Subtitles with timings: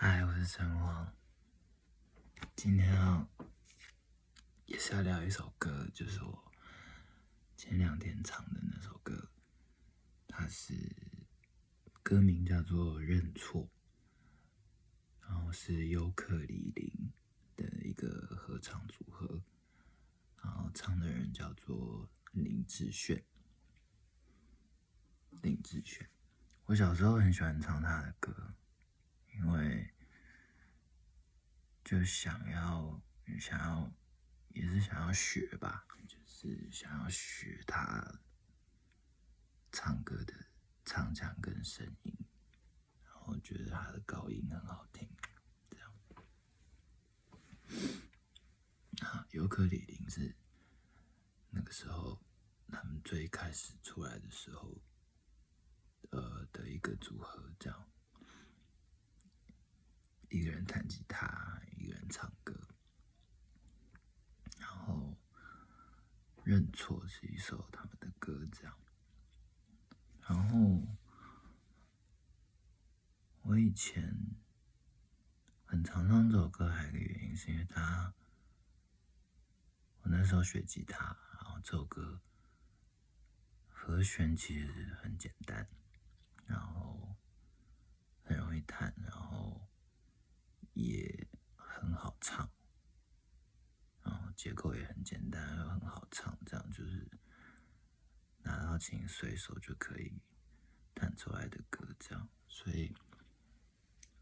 [0.00, 1.12] 嗨，我是陈黄，
[2.54, 3.28] 今天要
[4.66, 6.52] 也是要聊一首歌，就是我
[7.56, 9.28] 前两天唱的那首歌，
[10.28, 10.72] 它是
[12.00, 13.62] 歌名叫做《认错》，
[15.28, 17.10] 然后是尤克里里
[17.56, 19.42] 的一个合唱组合，
[20.44, 23.20] 然后唱的人叫做林志炫，
[25.42, 26.08] 林志炫，
[26.66, 28.54] 我小时候很喜欢唱他的歌。
[29.34, 29.88] 因为
[31.88, 33.00] 就想要
[33.40, 33.90] 想要
[34.48, 38.20] 也是想要学吧，就是想要学他
[39.72, 40.34] 唱歌的
[40.84, 42.14] 唱腔跟声音，
[43.06, 45.08] 然后觉得他的高音很好听，
[45.70, 45.90] 这样。
[49.00, 50.36] 啊，尤克里里是
[51.48, 52.22] 那个时候
[52.70, 54.76] 他们最开始出来的时候，
[56.10, 57.90] 呃的一个组合，这样。
[60.30, 62.54] 一个人弹吉他，一个人唱歌，
[64.58, 65.16] 然后
[66.48, 68.74] 认错是一首他们的歌，这样。
[70.22, 70.82] 然后
[73.42, 74.16] 我以前
[75.66, 78.14] 很常唱这首歌，还有一个原因是因为他，
[80.00, 82.22] 我那时候学吉他，然后这首歌
[83.68, 85.68] 和弦其实很简单，
[86.46, 87.14] 然后
[88.22, 89.68] 很容易弹，然后。
[90.74, 92.48] 也很好唱，
[94.04, 97.10] 然后结构也很简单，又很好唱，这样就是
[98.80, 100.20] 随手就可以
[100.94, 102.28] 弹出来的歌，这样。
[102.48, 102.94] 所以，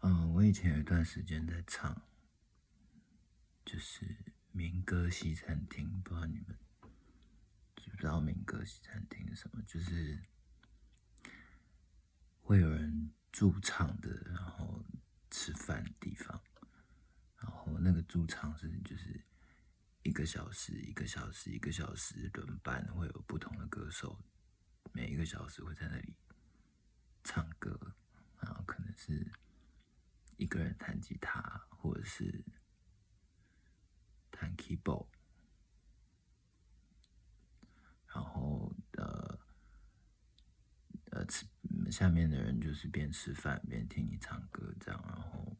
[0.00, 2.02] 嗯，我以前有一段时间在唱，
[3.64, 6.58] 就是民歌西餐厅，不知道你们
[7.76, 9.62] 知不知道民歌西餐厅是什么？
[9.66, 10.22] 就是
[12.40, 14.84] 会有人驻唱的，然后。
[15.34, 16.38] 吃饭地方，
[17.38, 19.18] 然后那个驻唱是就是
[20.02, 24.22] 一个小时一个小时一个小时轮班，会有不同的歌手，
[24.92, 26.14] 每一个小时会在那里
[27.24, 27.94] 唱歌，
[28.40, 29.32] 然后可能是
[30.36, 32.44] 一个人弹吉他，或者是
[34.30, 35.08] 弹 keyboard，
[38.06, 39.38] 然后呃
[41.10, 41.46] 呃吃。
[41.90, 45.56] 下面的人就是边吃饭边听你唱歌，这样，然后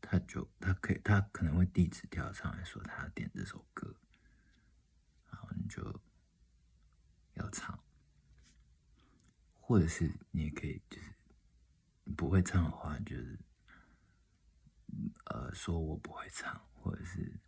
[0.00, 3.96] 他就他可以他可能会递纸条上来说他点这首歌，
[5.30, 6.02] 然后你就
[7.34, 7.82] 要唱，
[9.72, 11.14] 或者是你也可以就是
[12.14, 13.38] 不会唱的话，就是
[15.24, 17.40] 呃说我不会唱，或者是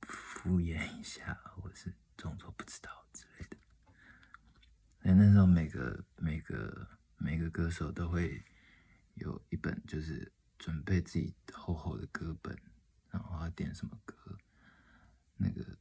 [0.00, 3.56] 敷衍一下，或者是装作不知道之类的。
[5.00, 8.42] 那，那时候每个每个每个歌手都会
[9.16, 12.58] 有一本，就是准备自己厚厚的歌本，
[13.10, 14.38] 然后要点什么歌，
[15.36, 15.76] 那个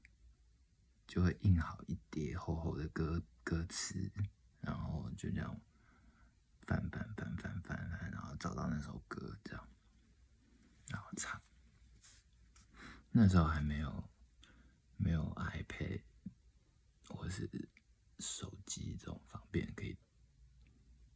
[1.08, 4.12] 就会印好一叠厚厚的歌歌词，
[4.62, 5.60] 然后就这样
[6.68, 9.70] 翻翻翻翻翻翻，然后找到那首歌，这样
[10.88, 11.42] 然后唱。
[13.12, 14.10] 那时候还没有
[14.98, 16.02] 没有 iPad，
[17.10, 17.50] 或是。
[18.24, 19.98] 手机这种方便可以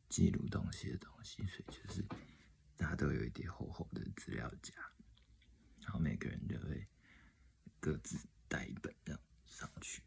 [0.10, 2.04] 记录东西的东西，所以就是
[2.76, 4.74] 大家都有一叠厚厚的资料夹，
[5.84, 6.88] 然后每个人就会
[7.80, 8.18] 各自
[8.48, 10.02] 带一本这样上去，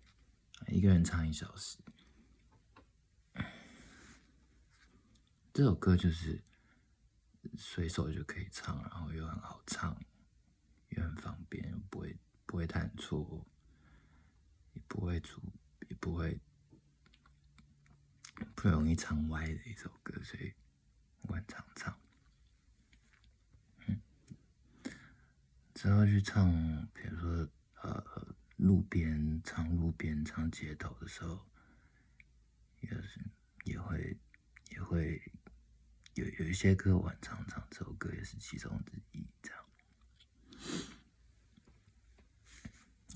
[0.67, 1.79] 一个人唱一小时。
[5.59, 6.41] 这首歌就是
[7.57, 10.01] 随手就可以唱，然后又很好唱，
[10.91, 13.45] 也很方便，又不会不会弹错，
[14.75, 15.43] 也不会出，
[15.89, 16.41] 也不会。
[18.55, 20.55] 不容易唱歪的一首歌，所以
[21.23, 21.99] 我很常唱。
[23.89, 24.01] 嗯，
[25.75, 26.49] 之后去唱，
[26.95, 27.49] 比如说
[27.83, 31.45] 呃，路边唱路边唱街头的时候，
[32.79, 33.21] 也是
[33.65, 34.17] 也会
[34.71, 35.28] 也会
[36.39, 39.27] 有一些歌我很常唱，这首歌也是其中之一。
[39.43, 39.65] 这样，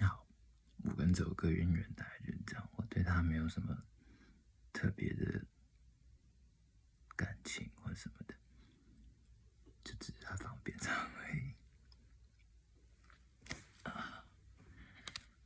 [0.08, 0.26] 好，
[0.84, 3.76] 我跟这首歌渊源大概就是这样，我对他没有什么。
[4.74, 5.46] 特别的
[7.14, 8.34] 感情或什么的，
[9.84, 11.54] 就只是他方便唱而已。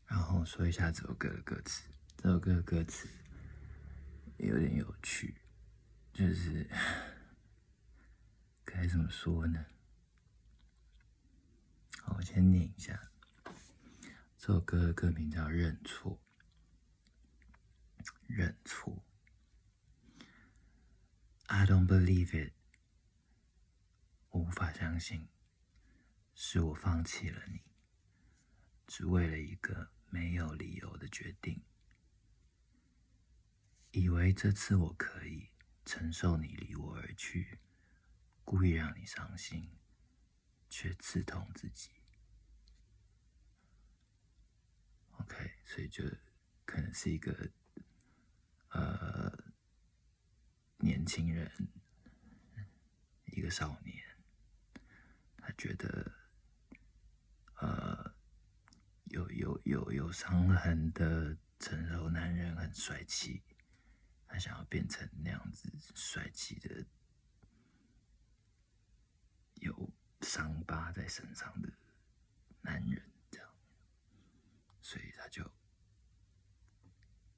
[0.06, 1.82] 然后说一下这首歌的歌词。
[2.16, 3.08] 这首歌的歌词
[4.38, 5.34] 有点有趣，
[6.14, 6.66] 就是
[8.76, 9.64] 该怎么说呢？
[12.02, 13.10] 好，我先念一下。
[14.36, 16.20] 这首歌的歌名叫《认错》，
[18.26, 19.02] 认错。
[21.46, 22.52] I don't believe it.
[24.28, 25.26] 我无法相信，
[26.34, 27.62] 是我放弃了你，
[28.86, 31.62] 只为了一个没有理由的决定。
[33.92, 35.48] 以为这次我可以
[35.86, 37.58] 承受你离我而去，
[38.46, 39.68] 故意让你伤心，
[40.70, 41.90] 却刺痛自己。
[45.18, 46.04] OK，所以就
[46.64, 47.50] 可能是一个
[48.68, 49.36] 呃
[50.76, 51.50] 年轻人，
[53.24, 54.00] 一个少年，
[55.38, 56.12] 他觉得
[57.56, 58.14] 呃
[59.06, 63.42] 有有有有伤痕的成熟男人很帅气，
[64.28, 66.86] 他想要变成那样子帅气的
[69.56, 71.72] 有伤疤在身上的
[72.62, 73.12] 男人。
[73.30, 73.50] 这样
[74.80, 75.48] 所以他就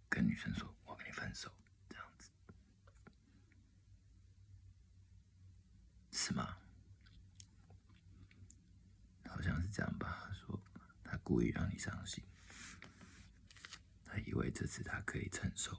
[0.09, 1.53] 跟女生说：“我跟你分手，
[1.89, 2.31] 这样子
[6.11, 6.59] 是吗？
[9.29, 10.61] 好像是这样吧。”他说
[11.05, 12.25] ：“他故意让你伤心，
[14.05, 15.79] 他以为这次他可以承受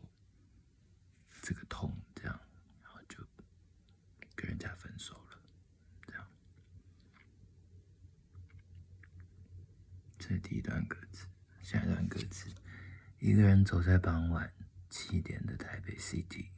[1.41, 2.39] 这个痛，这样，
[2.83, 3.17] 然后就
[4.35, 5.41] 跟人家分手了。
[6.07, 6.31] 这样，
[10.17, 11.27] 这是第一段歌词。”
[11.61, 12.49] 下一段歌词：
[13.19, 14.53] 一个人走在傍晚
[14.89, 16.49] 七点的台北 City，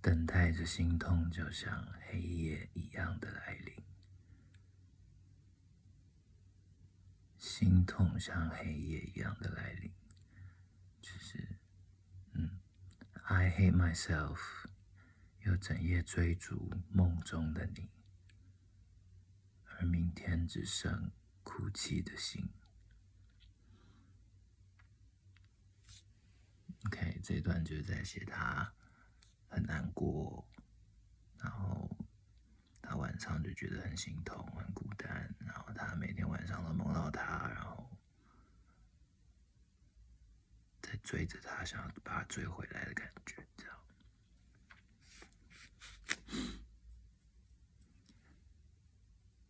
[0.00, 3.74] 等待着心痛，就像黑夜一样的来临。
[7.36, 9.92] 心痛像黑夜一样的来临，
[11.00, 11.58] 就是，
[12.32, 12.60] 嗯
[13.24, 14.38] ，I hate myself，
[15.40, 17.90] 又整夜追逐梦中的你，
[19.64, 21.10] 而明天只剩
[21.42, 22.48] 哭泣的心。
[26.86, 28.72] OK，这一段就是在写他
[29.48, 30.44] 很难过，
[31.38, 31.88] 然后
[32.80, 37.88] 他晚上就觉得很心痛、很孤单，然后他每天晚上都梦到他，然后
[40.80, 43.78] 在追着他，想要把他追回来的感觉，这样。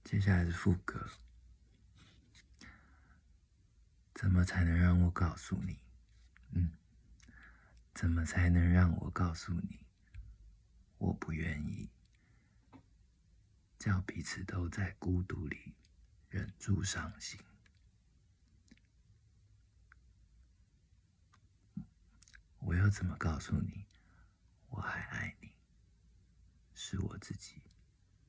[0.04, 1.08] 接下来是副歌，
[4.22, 5.80] 怎么才能让我告诉你？
[6.50, 6.70] 嗯。
[7.92, 9.84] 怎么才能让我告诉你，
[10.98, 11.90] 我不愿意，
[13.80, 15.74] 叫彼此都在孤独里
[16.28, 17.40] 忍住伤心？
[22.60, 23.86] 我又怎么告诉你，
[24.68, 25.52] 我还爱你？
[26.74, 27.60] 是我自己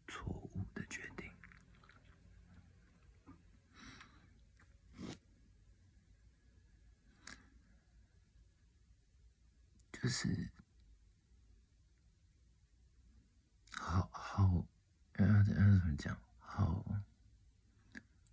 [0.07, 0.25] 错
[0.55, 1.22] 误的决定。
[10.03, 10.51] 就是
[13.71, 14.67] 好好
[15.17, 16.19] 要要怎么讲？
[16.39, 16.83] 好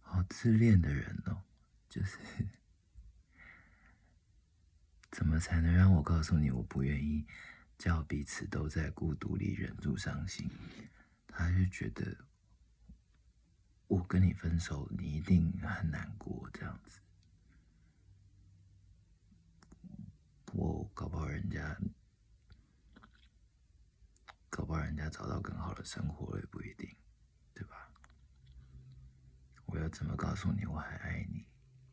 [0.00, 1.44] 好自恋的人哦，
[1.88, 2.18] 就是
[5.12, 7.24] 怎么才能让我告诉你我不愿意
[7.78, 10.50] 叫彼此都在孤独里忍住伤心？
[11.28, 12.26] 他就觉得
[13.86, 16.98] 我跟你分手，你一定很难过，这样子。
[20.52, 21.78] 我搞不好人家，
[24.48, 26.96] 搞不好人家找到更好的生活了也不一定，
[27.54, 27.90] 对吧？
[29.66, 31.46] 我要怎么告诉你我还爱你？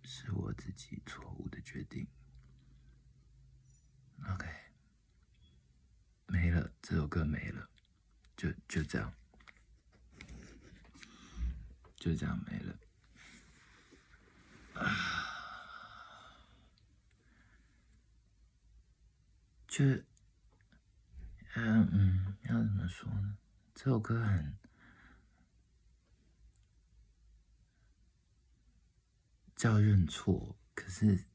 [0.04, 2.08] 是我自己错误的决定。
[4.28, 4.48] OK，
[6.26, 7.70] 没了，这首歌没了，
[8.36, 9.14] 就就这样，
[11.96, 12.80] 就这样没了。
[19.78, 19.86] 啊。
[19.86, 19.86] 就，
[21.56, 23.38] 嗯嗯，要怎么说呢？
[23.76, 24.58] 这首歌很
[29.56, 31.26] 叫认错，可是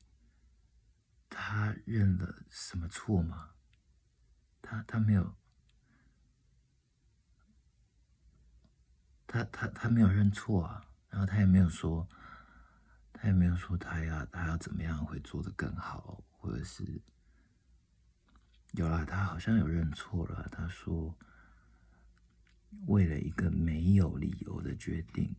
[1.28, 3.50] 他认了什么错吗？
[4.60, 5.36] 他他没有，
[9.26, 12.08] 他他他没有认错啊，然后他也没有说，
[13.12, 17.00] 他也没有说他要他要怎么样会做的更好，或者是。
[18.72, 20.48] 有了，他好像有认错了。
[20.50, 21.14] 他说
[22.88, 25.36] ：“为了一个没有理由的决定，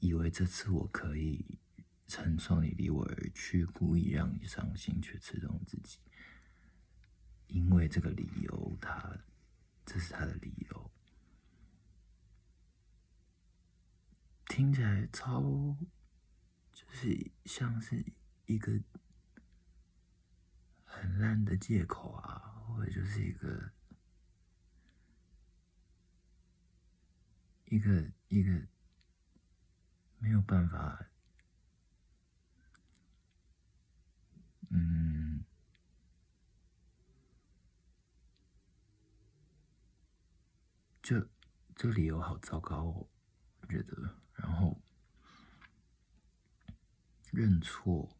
[0.00, 1.58] 以为这次我可以
[2.06, 5.98] 承受你离我而去，故意让你伤心，却刺痛自己。
[7.46, 9.16] 因为这个理由，他
[9.86, 10.90] 这是他的理由，
[14.46, 15.40] 听起来超
[16.70, 18.04] 就是像是
[18.44, 18.78] 一个。”
[21.00, 23.72] 很烂的借口啊，或者就是一个
[27.64, 28.68] 一个一个
[30.18, 31.06] 没有办法，
[34.68, 35.42] 嗯，
[41.02, 41.26] 这
[41.74, 43.08] 这理由好糟糕哦，
[43.62, 44.16] 我觉得。
[44.34, 44.78] 然后
[47.30, 48.18] 认错，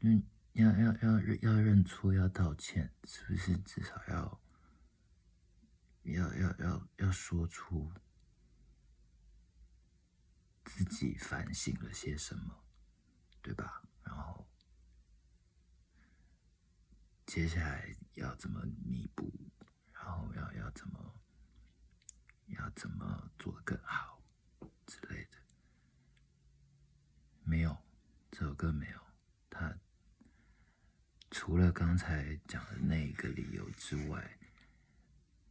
[0.00, 0.22] 嗯，
[0.52, 4.40] 要要要要认错，要道歉，是不是至少要
[6.02, 7.92] 要要要要说出？
[10.64, 12.64] 自己反省了些什么，
[13.40, 13.82] 对吧？
[14.02, 14.46] 然后
[17.24, 19.32] 接下来要怎么弥补？
[19.92, 21.20] 然后要要怎么
[22.48, 24.22] 要怎么做得更好
[24.86, 25.38] 之类的？
[27.44, 27.76] 没有，
[28.30, 29.00] 这首歌没有。
[29.48, 29.74] 他
[31.40, 34.38] 除了刚才讲的那个理由之外，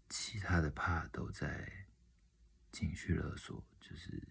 [0.10, 1.88] 其他的怕都在
[2.74, 4.22] 情绪勒索，就是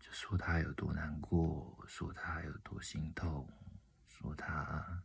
[0.00, 0.10] 就。
[0.12, 3.48] 说他有多难过，说他有多心痛，
[4.08, 5.04] 说他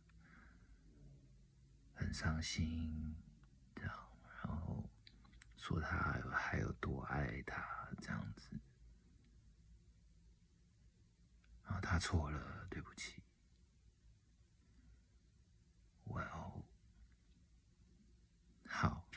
[1.94, 3.14] 很伤心，
[3.76, 4.90] 这样，然后
[5.56, 5.96] 说他
[6.34, 8.60] 还有多爱他，这样子，
[11.62, 13.22] 然后他错了，对不起，
[16.06, 16.62] 哇哦，
[18.68, 19.08] 好，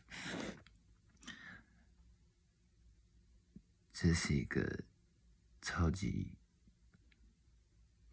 [3.99, 4.83] 这是一个。
[5.59, 6.37] 超级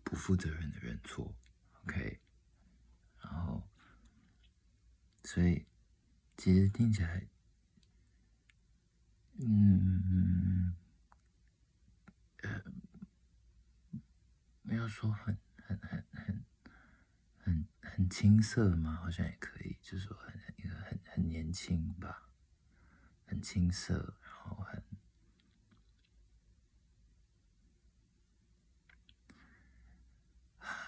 [0.02, 1.36] 不负责任的认错
[1.82, 2.20] ，OK，
[3.20, 3.68] 然后，
[5.22, 5.66] 所以
[6.36, 7.28] 其实听起来，
[9.34, 10.74] 嗯，
[12.42, 12.64] 呃，
[14.62, 16.44] 没有说很很很很
[17.38, 22.30] 很很青涩嘛，好像也可以，就是说很一个很很年轻吧，
[23.26, 24.82] 很青涩，然后很。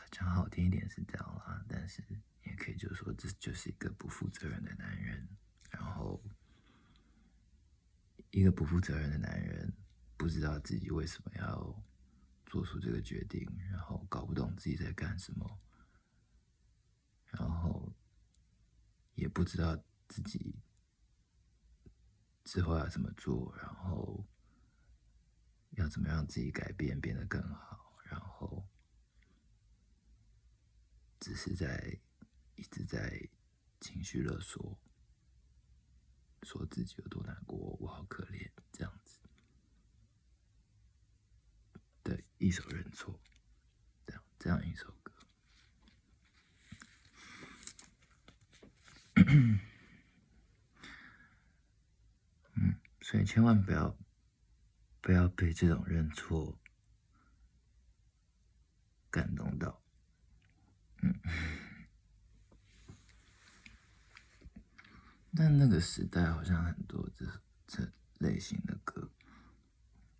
[0.09, 2.03] 讲好听一点是这样啦，但是
[2.45, 5.29] 也可以就是说，这就是一个不负责任的男人。
[5.69, 6.19] 然后，
[8.31, 9.71] 一个不负责任的男人，
[10.17, 11.85] 不知道自己为什么要
[12.47, 15.61] 做出这个决定，然后搞不懂自己在干什么，
[17.27, 17.93] 然后
[19.15, 19.77] 也不知道
[20.09, 20.59] 自己
[22.45, 24.25] 之后要怎么做，然后
[25.73, 28.67] 要怎么让自己改变，变得更好，然后。
[31.19, 32.01] 只是在
[32.55, 33.29] 一直在
[33.81, 34.81] 情绪勒索，
[36.43, 39.19] 说自己有多难过，我好可怜，这样子
[42.03, 43.21] 的一首认错，
[44.07, 45.13] 这样这样一首歌，
[52.55, 53.95] 嗯，所以千万不要
[55.03, 56.59] 不要被这种认错
[59.11, 59.86] 感动到。
[61.27, 61.87] 嗯，
[65.35, 67.27] 但那个时代好像很多这
[67.67, 69.11] 这类型的歌，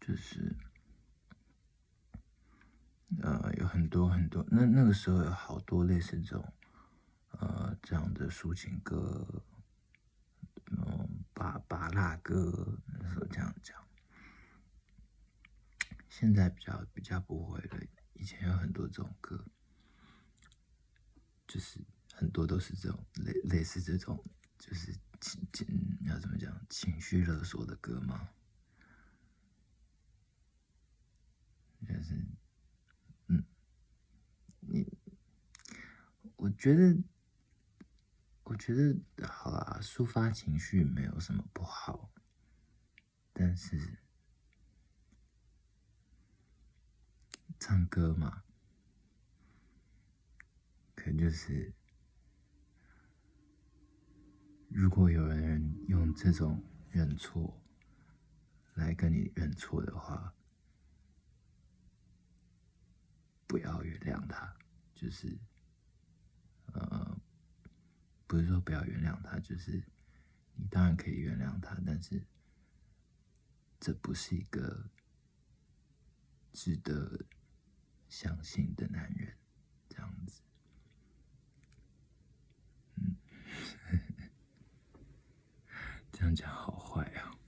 [0.01, 0.55] 就是
[3.23, 6.53] 呃有很多很多，那那个时候有好多类似这种
[7.31, 9.45] 呃这样的抒情歌，
[10.67, 13.81] 嗯，巴巴辣歌，那时候这样讲，
[16.09, 17.81] 现在比较比较不会了，
[18.15, 19.47] 以前有很多这种歌。
[21.57, 21.81] 就是
[22.13, 24.23] 很多都是这种类类似这种，
[24.59, 25.67] 就是情情
[26.03, 28.29] 要怎么讲情绪勒索的歌吗？
[31.89, 32.27] 就是，
[33.29, 33.43] 嗯，
[34.61, 34.87] 你，
[36.37, 36.95] 我觉得，
[38.43, 42.13] 我觉得好啊，抒发情绪没有什么不好，
[43.33, 43.99] 但是
[47.59, 48.43] 唱歌嘛。
[51.07, 51.73] 可就是，
[54.69, 56.61] 如果有人用这种
[56.91, 57.63] 认错
[58.75, 60.35] 来跟你认错的话，
[63.47, 64.53] 不要原谅他。
[64.97, 65.39] 就是，
[66.73, 67.21] 呃，
[68.27, 69.81] 不是说不要原谅他，就是
[70.57, 72.21] 你当然可以原谅他，但是
[73.79, 74.91] 这不是一个
[76.53, 77.25] 值得
[78.09, 79.37] 相信的男人，
[79.89, 80.43] 这样子。
[86.27, 87.39] 这样讲好坏啊！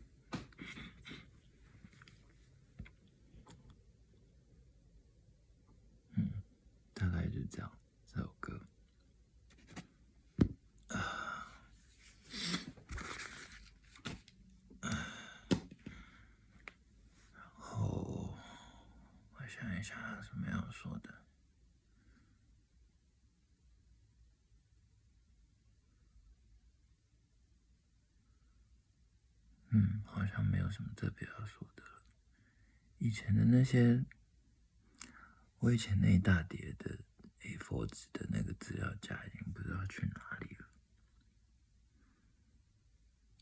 [6.15, 6.31] 嗯，
[6.95, 7.73] 大概就这样。
[8.07, 8.61] 这首歌
[10.87, 11.51] 啊，
[19.79, 21.15] 一下有什么要说的。
[29.79, 32.05] 嗯，好像没有什么特别要说的了。
[32.99, 34.05] 以前的那些，
[35.61, 36.99] 我以前那一大叠的
[37.43, 40.69] A4 纸的那个资料夹，已经不知道去哪里了。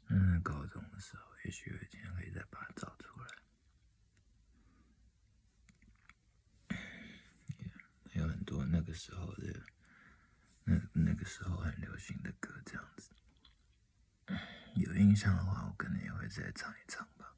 [0.08, 3.28] 嗯，高中的时候，也许有一天可以再把它找出来。
[8.12, 9.64] 有很多那个时候的，
[10.64, 13.08] 那那个时候很流行的歌，这样子。
[14.76, 17.34] 有印象的话，我可能也会再唱一唱吧。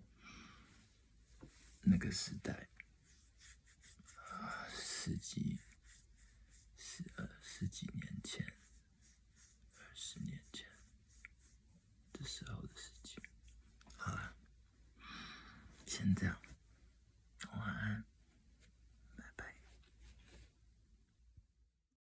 [1.83, 2.69] 那个时代，
[4.75, 5.61] 十几、
[6.77, 8.45] 十二、十几年前、
[9.77, 10.67] 二十年前
[12.13, 13.23] 的时候的事情。
[13.97, 14.35] 好了，
[15.87, 16.41] 先这样。
[17.53, 18.05] 晚安